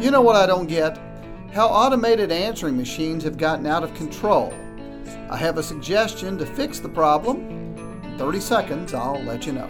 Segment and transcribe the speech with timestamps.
[0.00, 0.96] You know what I don't get?
[1.52, 4.54] How automated answering machines have gotten out of control.
[5.28, 7.76] I have a suggestion to fix the problem.
[8.04, 9.68] In 30 seconds, I'll let you know.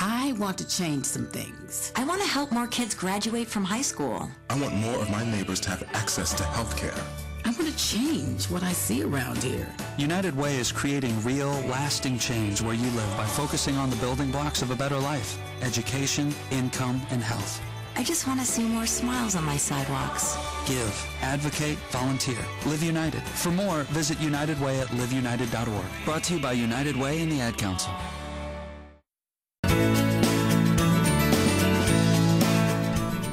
[0.00, 1.92] I want to change some things.
[1.94, 4.28] I want to help more kids graduate from high school.
[4.50, 7.25] I want more of my neighbors to have access to health care.
[7.56, 9.66] I want to change what I see around here.
[9.96, 14.30] United Way is creating real, lasting change where you live by focusing on the building
[14.30, 17.62] blocks of a better life education, income, and health.
[17.96, 20.36] I just want to see more smiles on my sidewalks.
[20.66, 22.36] Give, advocate, volunteer.
[22.66, 23.22] Live United.
[23.22, 26.04] For more, visit United Way at liveunited.org.
[26.04, 27.90] Brought to you by United Way and the Ad Council.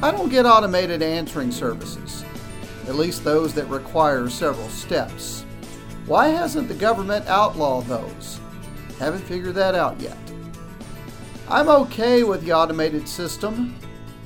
[0.01, 2.23] I don't get automated answering services,
[2.87, 5.45] at least those that require several steps.
[6.05, 8.39] Why hasn't the government outlawed those?
[8.99, 10.17] Haven't figured that out yet.
[11.47, 13.75] I'm okay with the automated system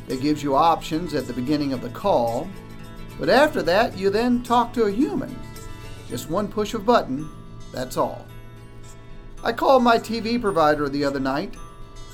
[0.07, 2.47] that gives you options at the beginning of the call,
[3.19, 5.35] but after that, you then talk to a human.
[6.09, 7.29] Just one push of button,
[7.71, 8.25] that's all.
[9.43, 11.55] I called my TV provider the other night.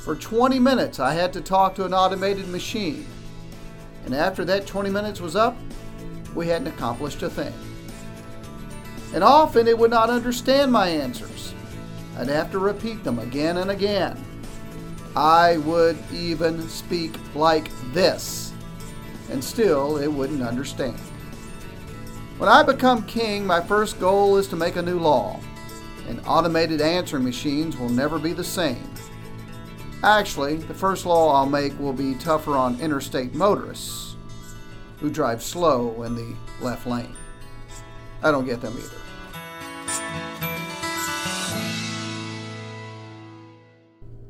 [0.03, 3.05] For 20 minutes, I had to talk to an automated machine.
[4.05, 5.55] And after that 20 minutes was up,
[6.35, 7.53] we hadn't accomplished a thing.
[9.13, 11.53] And often it would not understand my answers.
[12.17, 14.23] I'd have to repeat them again and again.
[15.15, 18.51] I would even speak like this,
[19.29, 20.97] and still it wouldn't understand.
[22.39, 25.39] When I become king, my first goal is to make a new law,
[26.07, 28.89] and automated answering machines will never be the same.
[30.03, 34.12] Actually, the first law I'll make will be tougher on interstate motorists
[34.99, 37.15] who drive slow in the left lane.
[38.21, 38.97] I don't get them either.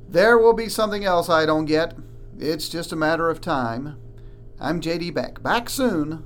[0.09, 1.95] There will be something else I don't get.
[2.38, 3.97] It's just a matter of time.
[4.59, 6.23] I'm JD Beck, back soon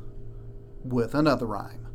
[0.84, 1.87] with another rhyme.